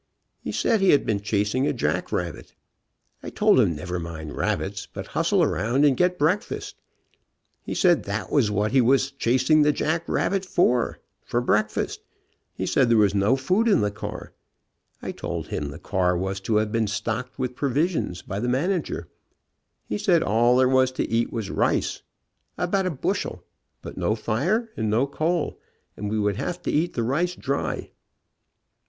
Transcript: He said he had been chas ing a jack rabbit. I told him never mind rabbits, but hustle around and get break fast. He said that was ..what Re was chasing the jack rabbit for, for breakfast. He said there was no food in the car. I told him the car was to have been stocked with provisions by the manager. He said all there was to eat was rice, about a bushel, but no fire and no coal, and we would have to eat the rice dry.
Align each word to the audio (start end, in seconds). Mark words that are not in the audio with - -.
He 0.39 0.51
said 0.51 0.81
he 0.81 0.89
had 0.89 1.05
been 1.05 1.21
chas 1.21 1.53
ing 1.53 1.67
a 1.67 1.73
jack 1.73 2.11
rabbit. 2.11 2.55
I 3.21 3.29
told 3.29 3.59
him 3.59 3.75
never 3.75 3.99
mind 3.99 4.35
rabbits, 4.35 4.87
but 4.91 5.05
hustle 5.13 5.43
around 5.43 5.85
and 5.85 5.95
get 5.95 6.17
break 6.17 6.41
fast. 6.41 6.73
He 7.61 7.75
said 7.75 8.05
that 8.05 8.31
was 8.31 8.49
..what 8.49 8.71
Re 8.71 8.81
was 8.81 9.11
chasing 9.11 9.61
the 9.61 9.71
jack 9.71 10.09
rabbit 10.09 10.43
for, 10.43 10.99
for 11.23 11.39
breakfast. 11.39 12.01
He 12.55 12.65
said 12.65 12.89
there 12.89 12.97
was 12.97 13.13
no 13.13 13.35
food 13.35 13.67
in 13.67 13.81
the 13.81 13.91
car. 13.91 14.33
I 15.03 15.11
told 15.11 15.49
him 15.49 15.69
the 15.69 15.77
car 15.77 16.17
was 16.17 16.39
to 16.41 16.55
have 16.55 16.71
been 16.71 16.87
stocked 16.87 17.37
with 17.37 17.55
provisions 17.55 18.23
by 18.23 18.39
the 18.39 18.49
manager. 18.49 19.07
He 19.85 19.99
said 19.99 20.23
all 20.23 20.57
there 20.57 20.67
was 20.67 20.91
to 20.93 21.07
eat 21.07 21.31
was 21.31 21.51
rice, 21.51 22.01
about 22.57 22.87
a 22.87 22.89
bushel, 22.89 23.43
but 23.83 23.97
no 23.97 24.15
fire 24.15 24.71
and 24.75 24.89
no 24.89 25.05
coal, 25.05 25.59
and 25.95 26.09
we 26.09 26.17
would 26.17 26.37
have 26.37 26.59
to 26.63 26.71
eat 26.71 26.95
the 26.95 27.03
rice 27.03 27.35
dry. 27.35 27.91